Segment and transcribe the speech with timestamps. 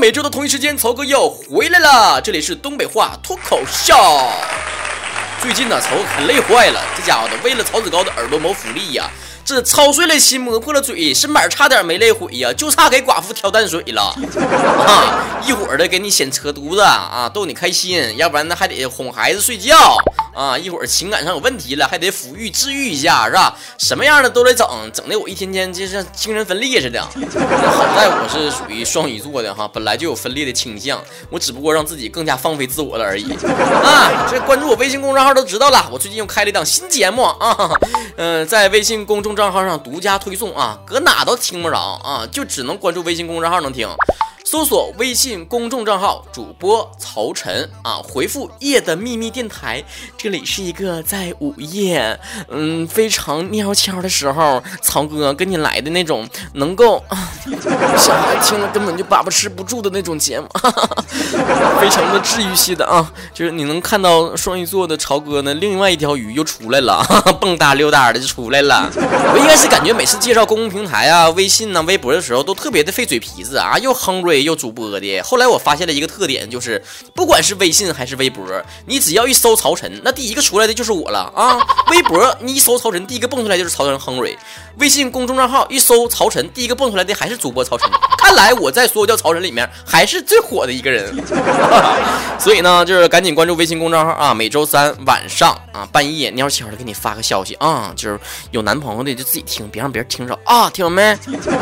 [0.00, 2.18] 每周的同一时间，曹哥又回来了。
[2.22, 3.94] 这里是东北话脱口秀。
[5.42, 9.10] 最近呢，曹哥可累坏了，这家伙的为了曹子高的耳朵谋福利呀，
[9.50, 14.14] 这操碎了心，磨破了嘴，身板差点没累毁呀，就差给寡妇挑淡水了。
[14.86, 19.96] 啊，一会儿的给你显扯犊子啊，逗你开心，要不然呢还得哄孩子睡觉。
[20.32, 23.52] 啊，一会儿情感上有问题了，还得抚育治愈一下，是吧？
[23.76, 27.02] 什么样的都得整，整的我一天天就像精神分裂似的。
[27.02, 27.10] 好
[27.96, 33.32] 在我是属于双鱼座的哈，本来就有分裂的倾向，我只不过让自己更加放飞自我了而已。
[33.32, 37.70] 啊，这关注我微信公众号都知道了，我最近又开了一档新节目啊，
[38.16, 43.88] 嗯，在微信公众账号上独家推送啊，搁哪都听不着啊，就只能关注微信公众号能听。
[44.44, 49.84] 搜索微信公众账号主播曹晨啊，回复“夜的秘密电台”，
[50.16, 52.18] 这里是一个在午夜，
[52.48, 57.04] 嗯，非常喵悄的时候，曹哥跟你来的那种能够
[57.96, 61.04] 小孩听了根本就把持不住的那种节目，哈 哈
[61.80, 68.90] 非常的治愈系的啊，就是你能看到双鱼座的曹哥呢，另外一条鱼又出来了，哈 哈蹦哒溜达的就出来了。
[69.32, 74.40] 我应该是感觉每次介绍公共平台啊、微信呐、微博的时候，都特别的费嘴皮子啊，又哼瑞。
[74.40, 76.82] 又主播的，后来我发现了一个特点，就是
[77.14, 78.46] 不管是微信还是微博，
[78.86, 81.58] 你只要一搜曹晨，那第一个出来的就是我了啊！
[81.90, 84.32] 微博你一搜曹晨，第一个蹦出来就是曹晨亨瑞；
[84.78, 87.88] 微信公众账号一搜曹晨，第一个蹦出来的还是主播曹晨。
[88.20, 91.10] 看来我在所有叫曹晨里面还是最火的一个人。
[92.38, 94.34] 所以呢，就是赶紧关注微信公众号啊！
[94.34, 98.18] 每周三晚上啊半夜蔫悄的给你发个消息啊，就是
[98.50, 100.68] 有男朋友的就自己听，别让别人听着啊！
[100.70, 101.16] 听到没？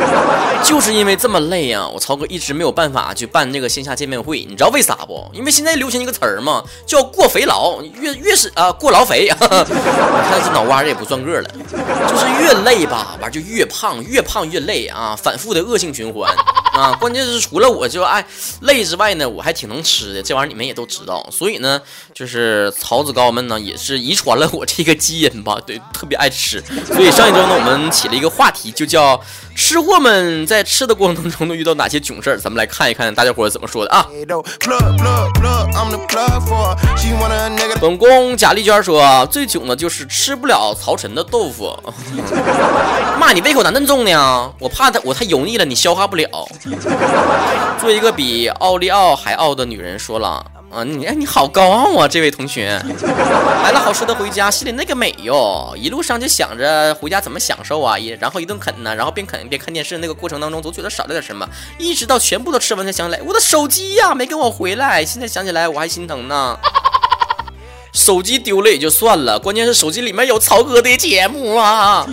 [0.64, 2.72] 就是因为这么累呀，我曹哥一直没有。
[2.78, 5.28] 办法去办这个线下见面会，你知道为啥不？
[5.32, 9.24] 因为现在流行一个词儿嘛，叫过肥劳，越越是啊过劳肥。
[9.34, 11.48] 你看这脑瓜子也不转个了，
[12.06, 16.32] 就是越累吧，完就越胖，越胖越累啊，反复的恶性循环
[16.78, 16.92] 啊。
[16.94, 18.24] 关键是除了我就爱
[18.62, 21.28] 累之外呢，我还挺能吃的，这玩意儿你们也都知道。
[21.30, 21.80] 所以呢，
[22.14, 26.62] 就是曹子高们呢也是遗传了我这个基因吧，对，特别爱吃。
[26.86, 29.20] 所以上一周呢，我们起了一个话题，就叫
[29.58, 32.56] 吃货们在吃的过程当中都遇到哪些囧事儿，咱们。
[32.56, 34.06] 来看一看大家伙怎么说的啊！
[37.80, 41.76] 本宫贾丽娟说，最囧的就是吃不了曹晨的豆腐。
[43.18, 44.52] 妈，你胃口咋那么重呢？
[44.60, 46.28] 我怕他，我太油腻了，你消化不了。
[47.80, 50.44] 做一个比奥利奥还傲的女人说了。
[50.70, 52.78] 啊，你哎，你好高傲啊，这位同学，
[53.62, 66.58] 买了好吃的回家，心里那个美哟，一路上就想着回家怎么享受啊，也然后一顿啃呢，然后边啃边看电视，那个过程当中总觉得少了点什么，一直到全部都吃完才想起来，我的手机呀没跟我回来，现在想起来我还心疼呢。
[67.94, 72.06] 手机丢了也就算了，关键是手机里面有曹哥的节目啊。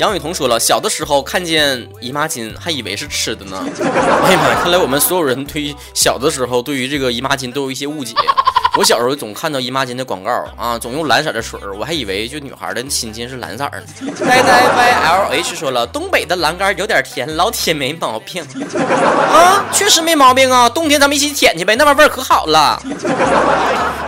[0.00, 3.62] 杨雨桐说了，小的时候看见姨妈巾，还以为是吃的呢。
[4.24, 8.14] 哎呀妈呀，看来我们所有人对小的时候对于这个姨妈巾都有一些误解。
[8.78, 13.82] 我小时候总看到姨妈巾的广告啊，总用蓝色的水，我还以为就女孩的心巾是蓝色的。
[14.24, 14.62] 呆呆
[15.02, 18.42] ylh 说了，东北的栏杆有点甜，老铁没毛病
[19.30, 22.82] 啊，确实没毛病啊，冬天咱们一起舔去呗，那玩意儿味儿可好了。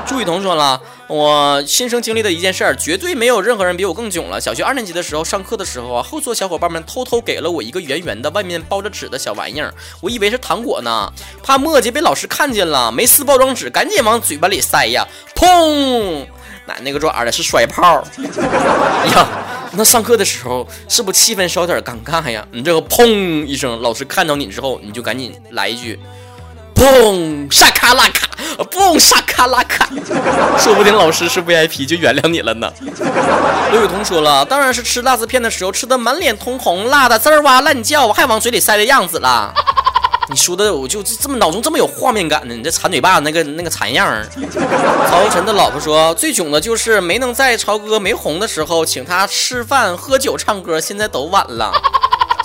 [0.06, 0.80] 朱雨桐说了。
[1.12, 4.40] 我亲身经历的一件事儿，绝对没有任何人比我更囧了。
[4.40, 11.12] 小学二年级的时候，上课的时候啊，后座小伙伴们偷偷给了我一个圆圆的、外面包着纸的小玩意儿，我以为是糖果呢，
[11.42, 16.24] 怕墨迹被老师看见了，没撕包装纸，赶紧往嘴巴里塞呀，砰！
[16.64, 18.02] 那那个爪的是摔炮
[19.14, 19.28] 呀！
[19.72, 22.46] 那上课的时候是不是气氛稍有点尴尬呀？
[22.52, 26.00] 你这个砰一声，老师看到你之后，你就赶紧来一句。
[26.74, 28.28] 砰，沙卡拉卡，
[28.70, 28.91] 不，
[29.46, 29.88] 拉卡，
[30.58, 32.72] 说不定老师是 VIP 就原谅你了呢。
[33.70, 39.52] 刘雨桐说了，当然是吃辣子片的时候吃的满脸通红，辣的滋哇乱叫，还往嘴里塞的样子了。
[40.28, 42.54] 你说的我就这么脑中这么有画面感呢？
[42.54, 44.26] 你这馋嘴巴那个那个馋样儿。
[45.10, 51.72] 曹晨的老婆说，最囧的就是没能在曹哥没红的时候请他吃饭、喝酒、唱歌，现在都晚了。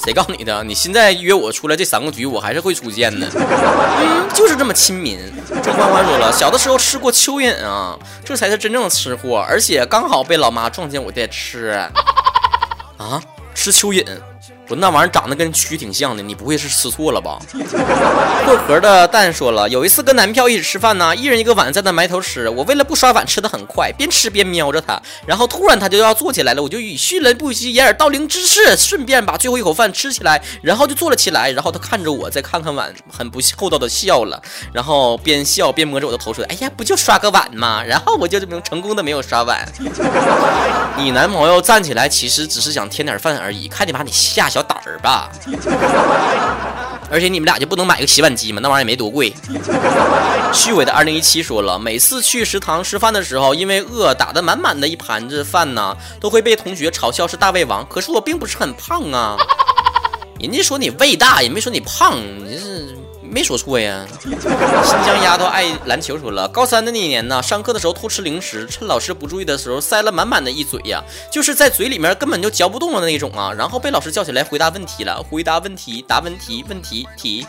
[0.07, 0.63] 谁告诉你的？
[0.63, 3.29] 你现在约我出来这三个局，我还是会出现的。
[3.35, 5.19] 嗯，就是这么亲民。
[5.61, 11.85] 郑欢欢说了，小的时候吃过蚯蚓啊，这才是真正的吃货，而且刚好被老妈撞见我在吃。
[12.95, 13.21] 啊，
[13.53, 14.05] 吃蚯蚓。
[14.67, 17.39] 不，那玩意儿长得跟蛆挺像的，你不会是吃错了吧？
[18.45, 34.41] 破壳的蛋说了，有一次跟男票一起吃饭呢，一人一个碗在那埋头吃，我为了不刷碗吃的很快，边吃边瞄着他，然后突然他就要坐起来了，我就以迅雷不及掩耳盗铃之势，顺便把最后一口饭吃起来，然后就坐了起来，然后他看着我，再看看碗，很不厚道的笑了，
[34.73, 39.65] 然后边笑边摸着我的头说：“哎呀，不就刷个碗吗？”然后我就这么成功的没有刷碗。
[40.97, 44.56] 你男朋友站起来其实只是想添点饭而已，看你把你吓小。
[44.57, 45.29] 小胆儿吧，
[47.11, 48.59] 而且你们俩就不能买个洗碗机吗？
[48.59, 49.31] 那玩意儿也没多贵。
[50.51, 57.87] 虚伪的二零一七说了，每次去食堂吃饭的时候，因为饿打的满满的一盘子饭呢，都会被同学嘲笑是大胃王。
[57.87, 59.37] 可是我并不是很胖啊，
[60.41, 62.96] 人家说你胃大，也没说你胖，你是。
[63.37, 64.03] 没说错呀。
[64.23, 64.33] 新
[65.05, 73.53] 疆丫头爱篮球说了，高三的那年呢，上课的时候偷吃零食，趁老师不注意的时候塞了满满的一嘴呀，就是在嘴里面根本就嚼不动的那种啊。
[73.55, 77.45] 然后被老师叫起来回答问题了，回答问题，答问题，问题题。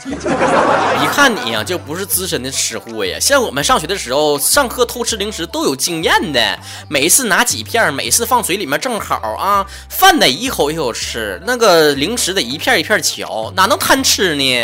[1.03, 3.19] 一看你呀，就不是资深的吃货呀。
[3.19, 6.59] 像我们上学的时候，上课偷吃零食都有经验的，
[6.91, 9.65] 每次拿几片，每次放嘴里面正好啊。
[9.89, 14.63] 饭得一口一口吃，那个零食得一片一片嚼，哪能贪吃呢？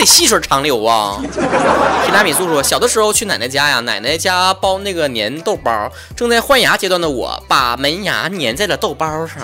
[0.00, 1.20] 得细水长流啊！
[2.06, 9.42] 提拉米苏说，小的时候去奶奶家呀，奶奶家包那个粘豆包，正在换牙阶段的我，把门牙粘在了豆包上，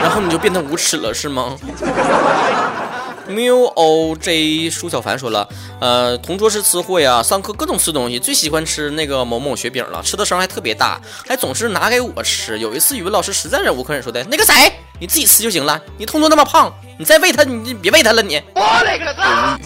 [0.00, 1.56] 然后你就变得无耻了是吗
[3.28, 5.48] ？mu o j 舒小凡说了，
[5.80, 12.58] 呃，同桌是吃货呀，上课各种吃东西，最喜欢吃那个某某雪饼了，吃的声还特别大，还总是拿给我吃。
[12.58, 16.72] 有一次语文老师实在忍无可忍，说的那个谁，你自己吃就行了，你同桌那么胖。
[16.98, 18.42] 你再喂他，你别喂他了，你。
[18.56, 19.56] 我勒个擦！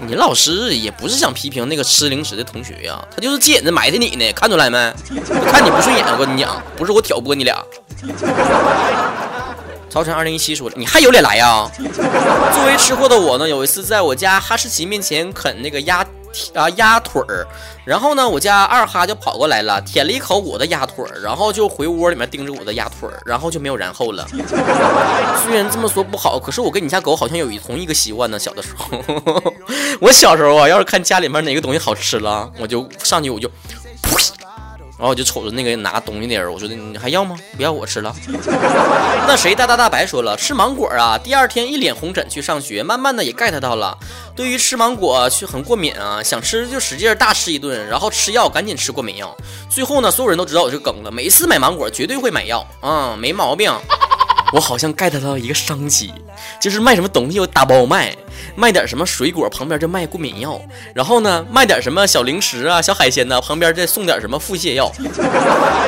[0.00, 4.78] 你老师也不是想批评那个吃零食的同学呀，他就是借着埋汰你呢，看出来没？
[5.50, 7.62] 看你不顺眼，我跟你讲，不是我挑拨你俩。
[9.98, 11.68] 曹晨二零一七说：“你还有脸来呀？”
[12.54, 16.06] 作为吃货的我呢，有一次在我家哈士奇面前啃那个鸭。
[16.54, 17.44] 啊，鸭腿儿，
[17.86, 24.24] 然后呢，我家二哈就跑过来了，舔了一口我的鸭腿儿，然后就回窝里面盯着我的鸭腿儿，然后就没有然后了。
[25.42, 28.38] 虽然这么说不好，可是我跟你家狗好像有一同一个习惯呢。
[28.38, 29.02] 小的时候，
[30.00, 33.50] 我小时候啊，要是看家里面哪个东西好吃了，我就上去我就。
[34.98, 37.38] 然后我就瞅着那个拿东西的人，我说你还要吗？
[37.56, 38.12] 不要，我吃了。
[39.28, 43.96] 那谁大大大白说了，吃芒果啊，第二天一脸红疹去上学，慢慢的也 get 到了。
[44.34, 49.36] 对于吃芒果却很过敏啊，想吃就使劲大吃一顿，然后吃药赶紧吃过敏药。
[49.70, 53.72] 最后呢，所有人都知道我这梗了，每一次买芒果绝对会买药啊，没毛病。
[54.52, 56.12] 我好像 get 到一个商机，
[56.58, 58.16] 就是卖什么东西我打包卖，
[58.56, 60.60] 卖点什么水果旁边就卖过敏药，
[60.94, 64.90] 然后呢卖点什么小零食啊、小海鲜呢，旁边再送点什么腹泻药。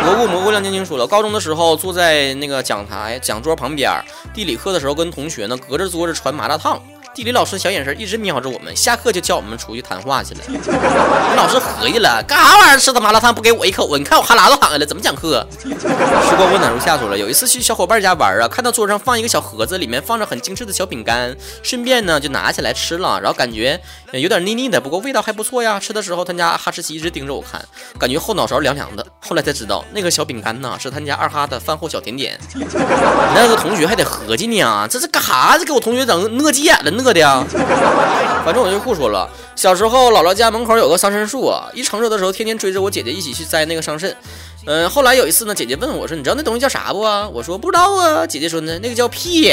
[0.04, 3.90] 蘑菇蘑菇亮晶晶说了，高中的时候坐在那个讲台讲桌旁边，
[4.34, 6.80] 地理课的时候跟同学呢隔着桌子传麻辣烫。
[7.20, 10.40] 地理老师小眼神一直瞄着我们，下课就叫我们出去谈话去了。
[11.36, 12.78] 老师合计了，干啥玩意儿？
[12.78, 13.98] 吃的麻辣烫不给我一口啊？
[13.98, 15.46] 你看我哈喇都淌下来了，怎么讲课？
[15.60, 23.78] 时光温暖如夏说了，有一次去小伙伴家玩啊，看到桌上放一个小盒子，里面放着很精致的小饼干，顺便呢就拿起来吃了，然后感觉
[24.12, 25.78] 有点腻腻的，不过味道还不错呀。
[25.78, 27.62] 吃的时候，他家哈士奇一直盯着我看，
[27.98, 29.06] 感觉后脑勺凉凉的。
[29.20, 32.40] 后来才知道，那个小饼干呢是他家二哈的饭后小甜点。
[33.34, 35.58] 那个同学还得合计呢，这是干啥？
[35.58, 36.90] 这给我同学整饿急眼了。
[37.00, 37.44] 饿的呀，
[38.44, 39.28] 反正我就不说了。
[39.56, 44.14] 小时候姥姥家门口有个桑葚树啊，一成熟的时候，天天追着我姐姐一起去摘那个桑葚。
[44.66, 47.28] 嗯，后来有一次呢，姐姐问我说：“你知道那东西叫啥不？”啊？
[47.28, 49.50] 我说：“不知道啊。”姐姐说呢：“那个叫屁。”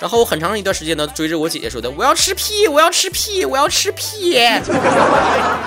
[0.00, 4.38] 然后我很长一段时间呢，追着我姐姐说的：“我要吃屁，我要吃屁，我要吃屁。”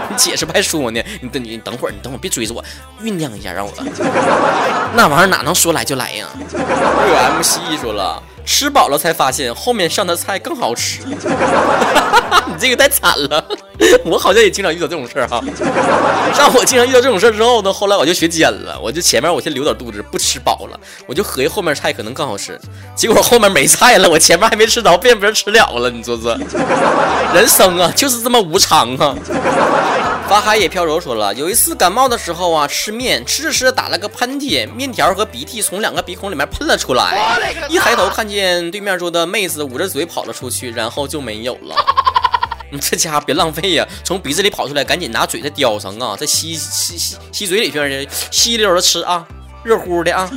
[0.09, 1.01] 你解释还说呢？
[1.21, 2.63] 你等你等会儿，你等会儿别追着我，
[3.01, 3.71] 酝酿一下让我。
[4.95, 8.21] 那玩意儿哪能说来就来呀？U M C 说了。
[8.45, 13.44] 吃饱了才发现后面上的菜更好吃， 你这个太惨了。
[14.06, 15.42] 我好像也经常遇到这种事儿哈。
[16.38, 22.60] 让我经常遇到这种事儿之后呢，后来我就学尖了，我就前面我先留点肚子，不吃饱了，我就合计后面菜可能更好吃。
[22.95, 25.90] 结果后面没菜了，我前面还没吃着，被别人吃了了。
[25.90, 26.38] 你说说，
[27.33, 29.16] 人生啊，就是这么无常啊。
[30.30, 41.76] 法海也飘柔说了，有一次感冒的时候啊，吃面吃着吃着打了个喷嚏，面条和鼻涕从两个鼻孔里面喷了出来，一抬头看见见对面桌的妹子捂着嘴跑了出去，然后就没有了。
[42.71, 49.28] 你 这家伙别浪费呀，从鼻子里跑出来，赶紧拿嘴再叼上啊，再吸吸吸吸嘴里去，吸溜的吃啊。
[49.64, 50.28] 热乎的啊！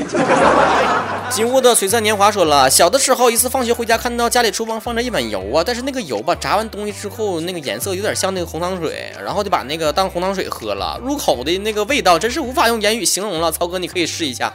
[1.31, 13.51] 金屋的璀璨年华说了，小的时候一次放学回家，看到家里厨房放着一碗油啊，但是那个油吧，炸完东西之后，那个颜色有点像那个红糖水，然后就把那个当红糖水喝了，入口的那个味道真是无法用言语形容了。
[13.51, 14.53] 曹哥，你可以试一下。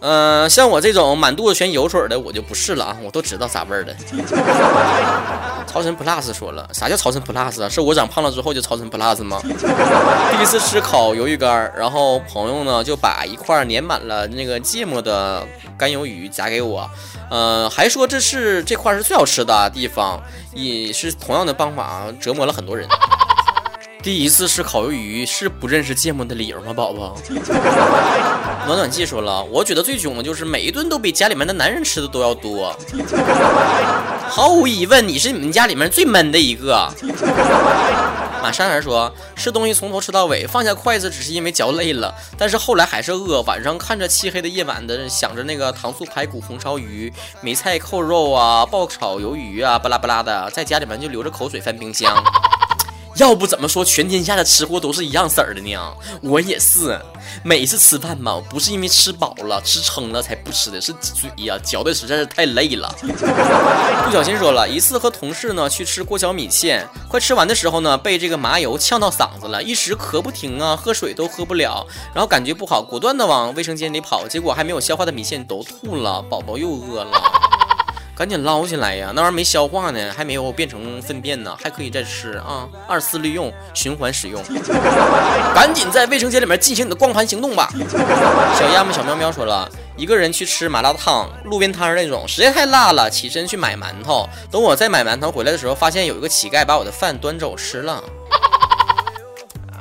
[0.00, 3.94] 嗯，像我这种满肚子全油水的，我就不试了啊，我都知道啥味儿的。
[5.66, 7.68] 超神 plus 说了，啥叫超神 plus 啊？
[7.68, 9.40] 是我长胖了之后就超神 plus 吗？
[9.44, 15.46] 第一次吃烤鱿鱼干，然后朋友呢就把一块粘满了那个芥末的
[15.78, 16.90] 干鱿鱼夹给我，
[17.30, 20.20] 呃，还说这是这块是最好吃的地方，
[20.54, 22.88] 也是同样的方法折磨了很多人。
[24.02, 27.16] 第一次吃烤鱿鱼是不认识芥末的理由吗，宝宝？
[28.66, 32.74] 暖暖季说了，我觉得最囧的就是每一顿都比家里面的男人吃的都要多。
[34.28, 36.90] 毫无疑问，你是你们家里面最闷的一个。
[38.42, 43.42] 马山儿说，吃东西从头吃到尾，放下筷子只是因为嚼累了，但是后来还是饿。
[43.42, 52.16] 晚上看着漆黑的夜晚的，想着那个糖醋排骨、红烧鱼、梅菜扣肉啊、爆炒鱿鱼啊，巴拉巴拉的，在家里面就流着口水翻冰箱。
[53.20, 55.78] 要不怎么说全天下的吃货都是一样色儿的呢？
[56.22, 56.98] 我也是，
[57.44, 62.90] 每次吃饭嘛，不是因为吃饱了、吃撑了才不吃的，是嘴呀嚼的实在是太累了。
[64.06, 77.49] 不小心说了一次和同事呢去吃过桥米线，快吃完的时候呢，被这个麻油呛到嗓子了，一时咳不停啊，喝水都喝不了，然后感觉不好，果断的往卫生间里跑，结果还没有消化的米线都吐了，宝宝又饿了。
[78.20, 79.12] 赶紧捞起来呀！
[79.14, 82.68] 那玩意儿没消化呢，还没有变成粪便呢，还可以再吃啊！
[82.86, 84.42] 二次利用，循环使用。
[85.54, 87.72] 赶紧在卫生间里面进行你的光盘行动吧！
[88.58, 94.28] 小鸭子小喵喵说了一个人去吃麻辣烫，路边摊那种，实在太辣了，起身去买馒头。
[94.50, 98.04] 等我再买馒头回来的时候，发现有一个乞丐把我的饭端走吃了。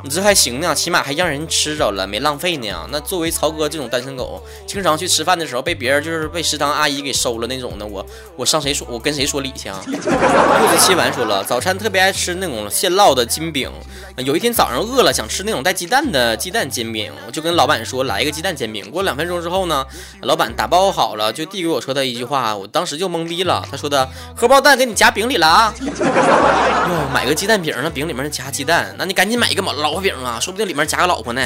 [0.03, 2.87] 你这还行呢，起码还让人吃着了，没浪费呢。
[2.91, 9.81] 那作为曹哥这种单身狗，经常去吃饭的时候被别人就是被食堂阿姨给收了那种的，我我上谁说，我跟谁说理去啊？
[9.87, 13.69] 柚子七丸说了，早餐特别爱吃那种现烙的金饼。
[14.17, 18.89] 有一天早上饿了，想吃那种带鸡蛋的鸡蛋煎饼，我就跟老板说来一个鸡蛋煎饼。
[18.89, 19.85] 过两分钟之后呢，
[20.21, 23.65] 老板打包好了，就递给我说的一句话，我当时就懵逼了。
[23.69, 25.73] 他说的荷包蛋给你夹饼里了啊。
[25.83, 29.88] 哟，买个鸡蛋饼，那饼里面夹鸡蛋，那你赶紧买一个嘛老。
[29.89, 31.41] 老婆饼啊，说不定里面夹个老婆呢。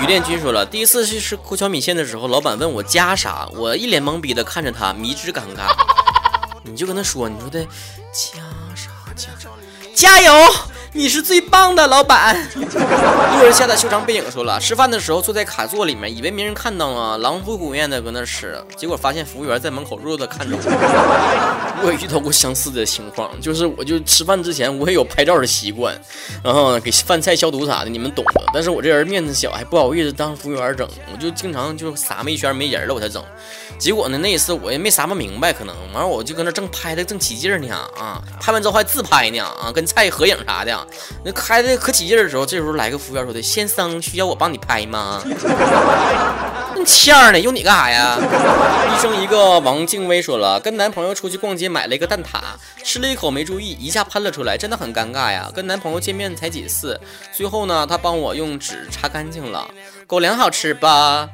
[0.00, 5.74] 于炼军说了，第一次去吃过桥米线的时候，老板问我加啥，我一脸懵逼的看着他，迷之尴尬。
[6.62, 7.64] 你就跟他说，你说的
[8.12, 8.40] 加
[8.76, 9.48] 啥加啥，
[9.96, 10.32] 加油。
[10.98, 12.36] 你是最棒的老板。
[12.56, 21.80] 路人下的修长背影说了，吃饭的时候坐在卡座里面，以为没人看到啊，狼吞虎咽的搁那吃，结果发现服务员在门口弱弱的看着我。
[21.84, 25.96] 我也遇到过相似的情况，就是我就吃饭之前我也有拍照的习惯，
[26.42, 28.42] 然后给饭菜消毒啥的，你们懂的。
[28.52, 33.22] 但是我这人面子小，还不好意思当服务员整，我就经常就撒么一圈没人了我才整。
[33.78, 40.87] 结果呢，那一次我也没撒么明白，可能完了我就搁那正拍的正起劲呢啊，拍完之后还自拍呢啊，跟菜合影啥的。
[41.24, 45.22] 那开的可起劲的时候，这时候来个服务员说的：“先生，需要我帮你拍吗？”
[46.76, 47.40] 那欠儿呢？
[47.40, 48.18] 用你干啥呀？
[48.18, 52.40] 医生一个王静薇说了，跟男朋友出去逛街，买了一个蛋挞，
[52.84, 55.50] 吃了一口没注意，一下喷了出来，真的很尴尬呀。
[55.54, 57.00] 跟男朋友见面才几次，
[57.32, 59.66] 最后呢，他帮我用纸擦干净了。
[60.06, 61.28] 狗粮好吃吧？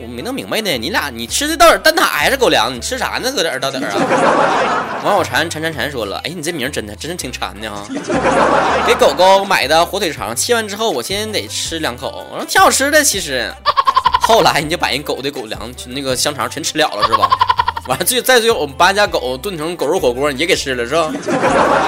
[0.00, 2.72] 我没弄明白呢，你俩你吃的到底蛋挞还是狗粮？
[2.72, 3.32] 你吃啥呢？
[3.32, 5.02] 搁这儿到底儿啊？
[5.04, 7.84] 王小馋馋馋馋说了，哎，你这名真的真是挺馋的啊！
[8.86, 13.52] 给狗狗买的火腿肠，切完之后我先得吃两口，我说挺好吃的，其实。
[14.20, 17.28] 后来你就把人狗的狗粮那个香肠全吃了了是吧？
[17.88, 21.10] 完了最再最后我们把家狗炖成狗肉火锅，你也给吃了是吧？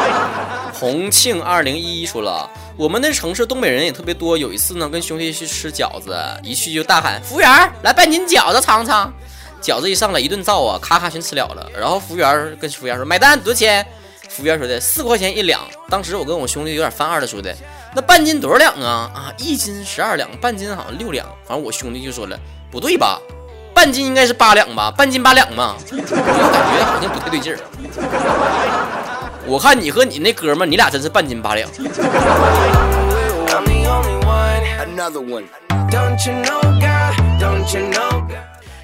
[0.78, 4.38] 重庆二零一一说了，我们那城市东北人也特别多。
[4.38, 9.12] 有一次呢，跟兄弟去吃饺子，一去就大喊：“服务员，来半斤饺子尝尝。”
[9.60, 11.70] 饺子一上来一顿造啊，咔咔全吃了了。
[11.78, 13.86] 然后服务员跟服务员说：“买单多少钱？”
[14.30, 15.60] 服务员说的四块钱一两。
[15.90, 17.54] 当时我跟我兄弟有点犯二的说的
[17.94, 21.26] ：“那半斤多少两啊？”啊，一斤十二两，半斤好像六两。
[21.46, 22.38] 反正我兄弟就说了
[22.72, 23.20] ：“不对吧？
[23.74, 24.90] 半斤应该是八两吧？
[24.90, 27.58] 半斤八两嘛。”我就感觉好像不太对劲儿。
[29.50, 31.68] 我看你和你那哥们，你俩真是半斤八两。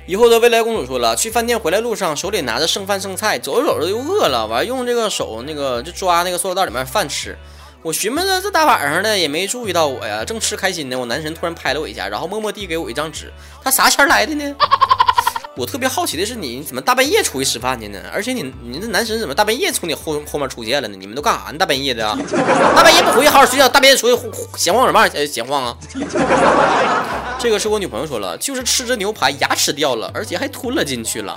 [0.06, 7.38] 以后的未来公主说了，去饭店回来路上，手里拿着剩饭剩菜，走着走着又饿了，完用这个手那个就抓那个塑料袋里面饭吃。
[7.82, 13.32] 我寻摸着这大晚上的也没注意到我呀，正吃开心呢，我男神突然拍了我一下，然后默默递给我一张纸，
[13.62, 14.56] 他啥钱来的呢？
[15.56, 17.98] 我特别好奇的是，你怎么大半夜出去吃饭去呢？
[18.12, 20.96] 而且你你这男神怎么大半夜从你后后面出现了呢？
[21.00, 21.56] 你们都干啥呢？
[21.56, 22.14] 大半夜的啊，
[22.76, 24.22] 大半夜不回去好好睡觉，大半夜出去
[24.58, 25.08] 闲晃什么？
[25.26, 25.76] 闲晃啊！
[27.40, 31.34] 这个是我女朋友说了，就是吃着牛排牙齿掉了，而且还吞了进去了。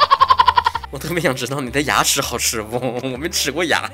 [0.91, 2.77] 我特别想知道你的牙齿好吃不？
[3.03, 3.89] 我没吃过牙。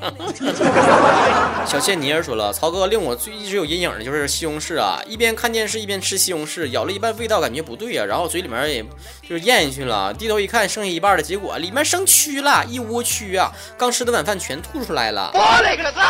[1.67, 8.81] 小倩妮儿说了，曹哥令我最一直有阴影的就是西红柿啊，一边看电视一边吃西红柿，咬了一半味道感觉不对啊，然后嘴里面也
[9.27, 15.33] 就是咽下去了，低头一看剩下一半的结果里面生蛆了，一窝蛆啊，刚吃的晚饭全吐出来了。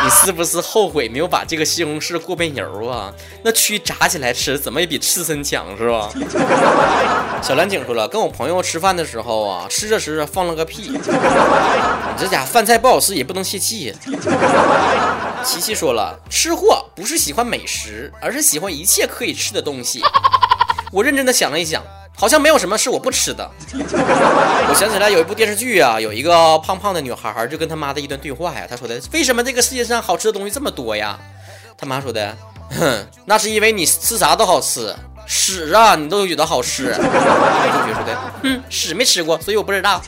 [0.04, 3.12] 你是不是后悔没有把这个西红柿过遍油啊？
[3.44, 6.12] 那蛆炸起来吃怎么也比刺身强是吧？
[7.42, 10.75] 小蓝景说了，跟我朋友吃饭的时候啊，吃着吃着放了个屁。
[10.76, 11.00] 屁你
[12.18, 13.96] 这家饭菜不好吃也不能泄气呀。
[15.44, 20.02] 琪琪说了，吃货不是喜欢美食，而是喜欢一切可以吃的东西。
[20.92, 21.84] 我认真的想了一想，
[22.18, 23.50] 好像没有什么是我不吃的。
[23.74, 31.20] 我想起来有一部电视剧啊，有一个胖胖的女孩就跟她妈的一段对话呀，她说的：“为什么这个世界上好吃的东西这么多呀？”
[31.78, 32.36] 她妈说的
[32.78, 36.94] ：“哼，那是因为你吃啥都好吃。”屎啊，你都觉得好吃？
[36.94, 40.02] 同学说的，嗯，屎没吃过，所以我不知道。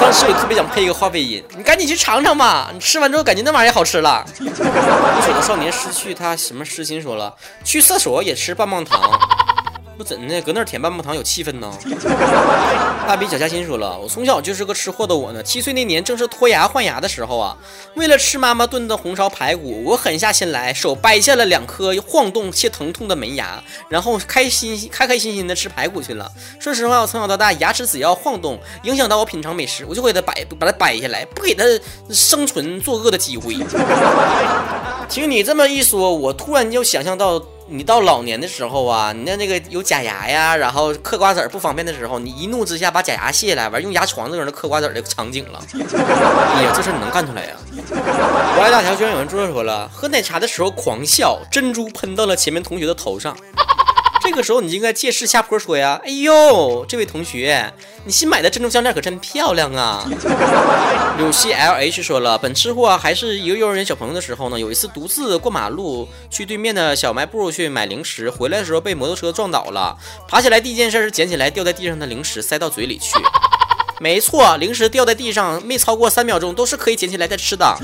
[0.00, 4.24] 当时我特别想配一个话费音，你赶紧去尝尝吧，你吃完之后感觉那玩意儿也好吃了。
[4.38, 7.34] 不朽的少年失去他什么失心说了，
[7.64, 9.35] 去厕所也吃棒棒糖。
[9.96, 11.72] 不怎的，搁那舔棒棒糖有气氛呢。
[13.06, 15.42] 大比小嘉欣说了，我从小就是个吃货的我呢。
[15.42, 17.56] 七岁那年正是脱牙换牙的时候啊，
[17.94, 26.30] 为了吃妈妈炖的红烧排骨，我狠下心来，手掰下了两颗晃动且疼痛的门牙，然后开心开开心心的吃排骨去了。
[26.60, 31.64] 说实话，我从小到大牙齿只要晃动，影响到我品尝美食，我就会给它掰，把它掰下来，不给它
[32.10, 33.56] 生存作恶的机会。
[35.08, 37.42] 听你这么一说，我突然就想象到。
[37.68, 45.60] 你到老年的时候啊，你那那个有假牙呀，然后嗑瓜子儿不方便的时候，你一怒之下把假牙卸下来，完用牙床子搁那嗑瓜子儿的场景了。
[46.54, 47.56] 哎呀，这事你能干出来呀？
[47.88, 53.36] 我爱大桥居然有人说说了，喝奶茶的时候狂笑，珍珠喷到了前面同学的头上。
[54.26, 57.72] 这个时候你应该借势下坡说呀，哎呦，这位同学，
[58.04, 60.04] 你新买的珍珠项链可真漂亮啊！
[61.16, 69.96] 柳溪 L H 说了，本吃货还是一个幼儿园小朋友的时候呢，有一次独自过马路去对面的小卖部去买零食，回来的时候被摩托车撞倒了，
[70.28, 73.16] 爬起来第一件事是捡起来掉在地上的零食塞到嘴里去。
[74.00, 77.78] 没错，零食掉在地上没超过三秒钟都是可以捡起来再吃的，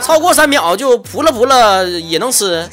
[0.00, 2.66] 超过三秒就扑了扑了也能吃。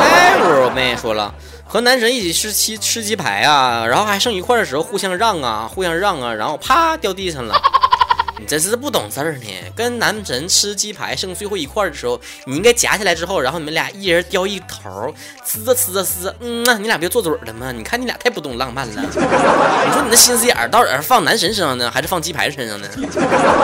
[0.00, 1.34] 哎，我妹说了。
[1.72, 7.58] 和男神一起吃鸡吃鸡排啊，然后还剩一块的时候互相让啊，互相让啊，然后啪掉地上了。
[8.38, 9.46] 你真是不懂事儿呢。
[9.74, 15.14] 跟男神吃鸡排剩最后一块的时候，你应该夹起来之后，然后你们俩一人叼一头，
[15.46, 17.72] 吃着吃着吃，嗯呐，你俩别做嘴了吗？
[17.72, 18.92] 你看你俩太不懂浪漫了。
[19.08, 22.88] 你说你那心思眼到底是放男神身上呢，还是放鸡排身上呢？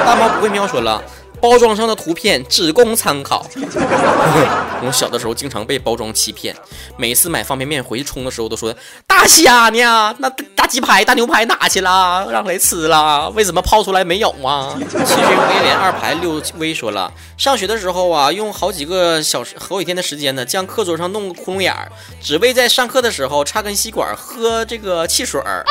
[0.06, 1.04] 大猫不会喵说了。
[1.40, 3.46] 包装上的图片只供参考。
[4.80, 6.54] 我小的时候经常被包装欺骗，
[6.96, 8.74] 每次买方便面回去冲的时候都说
[9.06, 10.14] 大虾呢？
[10.18, 12.28] 那大鸡排、大牛排哪去了？
[12.30, 13.28] 让谁吃了？
[13.30, 14.76] 为什么泡出来没有啊？
[14.78, 21.90] 七军威廉二排六威说了，上学的时候啊，用好几个小时、好几天的时间呢，将课桌上弄个窟窿眼儿，
[22.22, 25.64] 只为在上课的时候插根吸管喝这个汽水儿。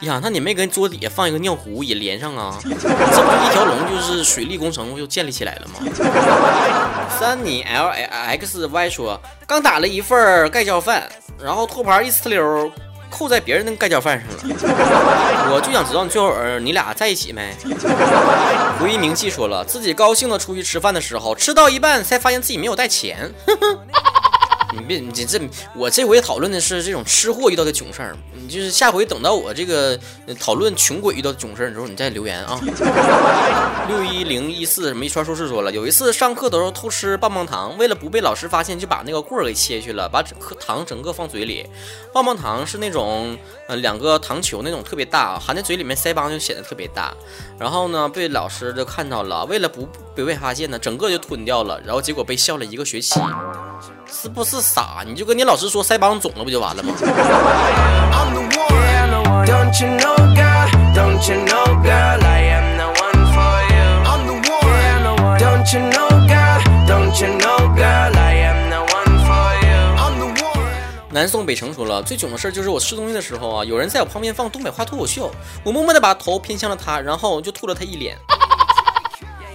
[0.00, 2.58] 呀，那你没跟桌底下放一个尿壶也连上啊？
[2.62, 5.74] 这不一条龙，就是水利工程就建立起来了吗？
[7.18, 11.08] 三你 L X Y 说，刚打了一份盖浇饭，
[11.42, 12.70] 然后托盘一呲溜
[13.08, 14.56] 扣在别人的盖浇饭上了。
[15.52, 17.54] 我就想知道你最后你俩在一起没？
[18.80, 23.32] 回忆铭记说了，自己高兴的出去吃饭的时候，吃到一半才发现自己没有带钱。
[24.74, 25.40] 你别，你这
[25.74, 28.16] 我这回讨论的是这种吃货遇到的囧事儿。
[28.32, 29.98] 你就是下回等到我这个
[30.38, 32.60] 讨论穷鬼遇到的囧事儿的时候，你再留言啊。
[33.88, 41.66] 六一零一四什么一串说是说了，有一次上课的时候偷吃棒棒糖，为了不被老师发现，就把那个棍儿给切去了，把整颗糖整个放嘴里。
[42.12, 43.36] 棒棒糖是那种
[43.68, 47.14] 呃两个糖球那种特别大，含在嘴里面腮帮就显得特别大。
[47.58, 51.80] 然后呢，被老师就看到了，为了不不被发现呢，整个就吞掉了。
[51.84, 53.20] 然后结果被笑了一个学期。
[54.14, 55.02] 是不是傻？
[55.04, 56.94] 你就跟你老师说腮帮肿了不就完了吗？
[71.10, 75.30] 南宋北城说了，最囧的事就是我吃东西的时候啊，有人在我旁边放东北话脱口秀，
[75.64, 78.16] 我默默的把头偏向了他，然后就吐了他一脸。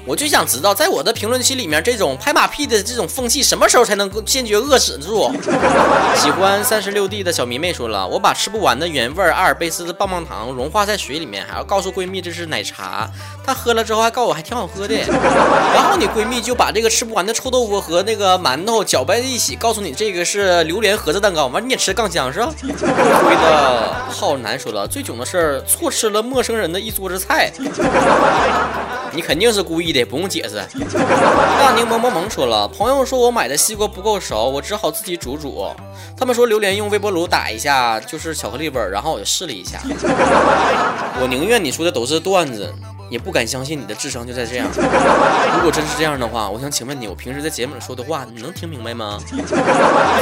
[0.09, 5.31] 我就想知道，在我的评论区里面，这种拍马屁的这种风气什么时候才能够坚决遏制住？
[6.17, 13.07] 喜欢三十六 D 的小迷妹说了，我把吃不完的原味阿尔卑斯的棒棒糖融化在水里面，还要告诉闺蜜这是奶茶，
[13.45, 14.95] 她喝了之后还告诉我还挺好喝的。
[14.95, 22.51] 然后你闺蜜就把这个吃不完的臭豆腐和那个馒头搅拌在一起，告诉你这个是榴莲盒子蛋糕，完你也吃杠香是吧？
[22.65, 27.51] 灰的浩南说了，最囧的事儿，错吃了陌生人的一桌子菜。
[29.11, 30.55] 你肯定是故意的，也不用解释。
[31.59, 35.67] 大柠檬萌萌说了，朋友说我买的西瓜不够熟，我只好自己煮煮。
[36.17, 39.79] 他们说榴莲用微波炉打一下就是巧克力味儿，然后我就试了一下。
[41.21, 42.73] 我宁愿你说的都是段子。
[43.09, 44.67] 也不敢相信你的智商就在这样。
[45.55, 49.17] 如果真是这样的话，我想请问你，我平时在节目里说的话，你能听明白吗？
[49.25, 49.35] 毕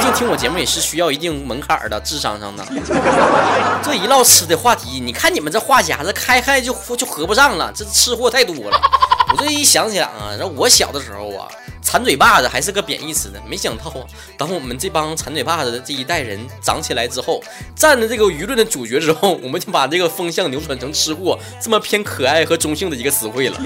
[0.00, 2.66] 竟听我节目也是需要一定门槛的，智商上的。
[3.82, 8.80] 这一唠吃的话题，你看你们这话匣子开开就就合不上了，这吃货太多了。
[9.30, 11.48] 我这一想想啊，然后我小的时候啊。
[11.80, 13.40] 馋嘴巴子还是个贬义词呢。
[13.48, 14.04] 没想到啊，
[14.36, 17.42] 当我们这帮馋嘴巴子的这一代人长起来之后，
[17.74, 23.58] 占着这个舆论的主角之后，我们就把这个风向扭转成吃货这么偏可爱和中性的一个词汇了。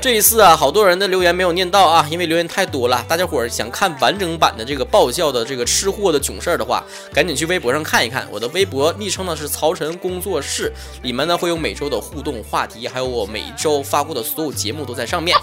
[0.00, 3.04] 这一次啊，好多人的留言没有念到啊，因为留言太多了。
[3.08, 8.26] 大家伙儿想看完整版的这个爆笑的这个吃货的囧事儿的话，赶紧去微博上看一看。
[8.30, 15.36] 我的微博昵称呢是曹晨工作室，里面呢会有每周的互动话题，还有我每周发过的所有节目都在上面。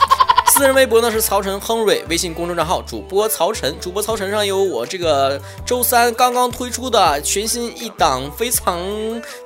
[0.55, 8.79] 私人微博呢是曹晨亨瑞，微信公众账号主播曹晨，主播曹晨上有我这个周三刚刚推出的全新一档非常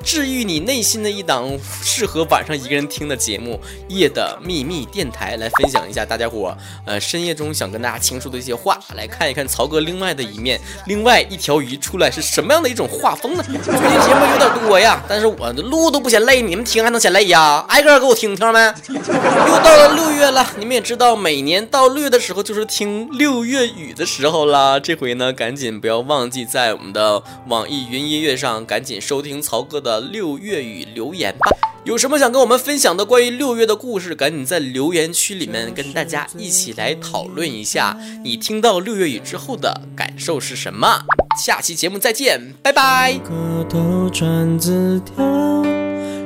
[0.04, 1.50] 治愈你内心的一档
[1.82, 3.56] 适合晚上一个人听的节目
[3.88, 13.44] 《夜的秘密电台》，来分享一下大家伙呃深夜中想跟大家倾诉的一些话，来看一看曹哥另外的一面，另外一条鱼出来是什么样的一种画风呢？
[13.50, 17.66] 最近节目有点多呀，但是我录都不嫌累，你们听还能嫌累呀？
[17.68, 18.60] 挨个给我听，听着没？
[18.90, 20.99] 又到了六月了，你们也知。
[21.00, 24.80] 到每年到六月的时候，就是听六月雨的时候啦。
[24.80, 31.50] 这回呢，赶紧不要忘记在我们的网易云音乐上赶紧收听曹哥的六月雨留言吧。
[31.86, 37.98] 有什么想跟我们分享的关于六月的故事，赶紧在留言区里面跟大家一起来讨论一下。
[38.24, 41.00] 你听到六月雨之后的感受是什么？
[41.42, 43.18] 下期节目再见，拜拜。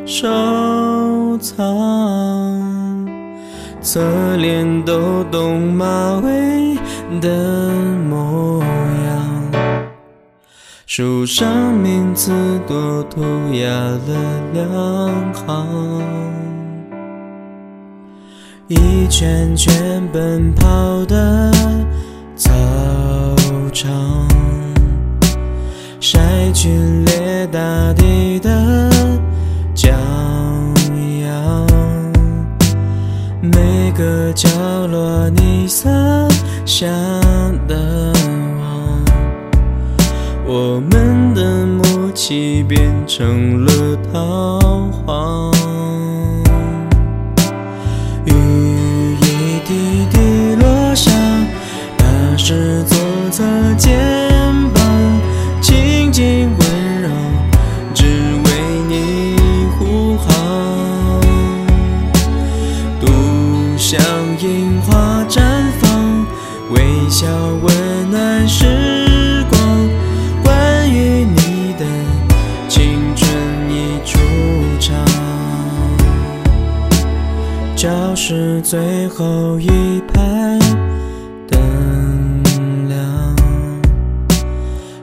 [0.05, 2.82] 收藏。
[3.83, 6.77] 侧脸抖动马尾
[7.19, 7.69] 的
[8.09, 8.63] 模
[9.05, 9.51] 样，
[10.85, 12.31] 书上名字
[12.65, 13.99] 多涂鸦了
[14.53, 15.67] 两行，
[18.69, 21.51] 一圈圈奔跑的
[22.37, 22.49] 操
[23.73, 24.25] 场，
[25.99, 26.69] 晒剧
[27.05, 27.59] 烈大
[27.95, 28.32] 地
[34.33, 34.49] 角
[34.87, 35.89] 落，你洒
[36.65, 36.87] 下
[37.67, 38.13] 的
[38.59, 39.05] 网，
[40.45, 44.59] 我们的默契变成了逃
[45.05, 45.53] 荒。
[48.25, 51.11] 雨一滴滴落下，
[51.97, 52.97] 打湿左
[53.31, 53.43] 侧
[53.77, 54.12] 肩。
[78.35, 80.57] 是最后一排
[81.51, 83.35] 灯亮，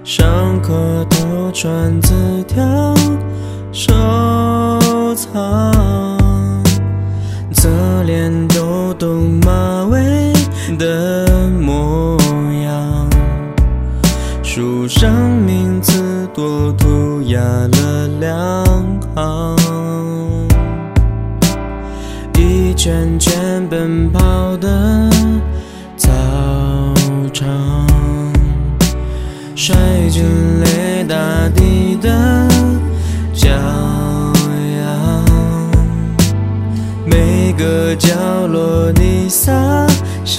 [0.03, 0.75] 上课
[1.09, 2.13] 都传字
[2.49, 2.93] 条
[3.71, 3.95] 收
[5.15, 5.73] 藏，
[7.53, 7.69] 侧
[8.03, 9.70] 脸都懂吗？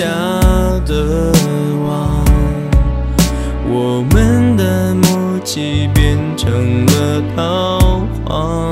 [0.02, 0.08] 下
[0.88, 1.32] 的
[1.86, 2.26] 网，
[3.70, 7.80] 我们的默契变成了逃
[8.26, 8.72] 荒。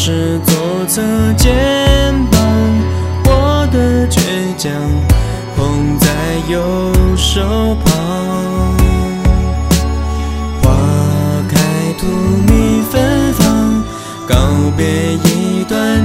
[0.00, 1.02] 是左侧
[1.36, 2.40] 肩膀，
[3.24, 4.20] 我的倔
[4.56, 4.72] 强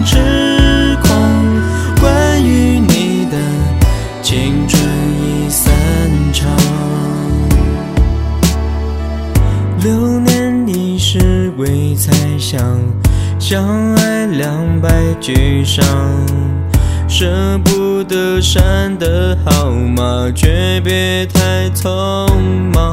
[0.05, 1.11] 痴狂。
[1.99, 3.37] 关于你的
[4.21, 5.71] 青春已散
[6.33, 6.51] 场，
[9.79, 12.59] 流年已是未猜想。
[13.39, 14.89] 相爱两败
[15.19, 15.85] 俱伤，
[17.09, 21.89] 舍不得删的号码，却别太匆
[22.73, 22.92] 忙。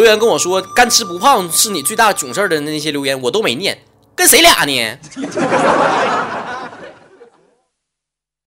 [0.00, 3.78] 留言跟我说干吃不胖是你最大囧事的那些留言，我都没念，
[4.16, 4.98] 跟谁俩呢？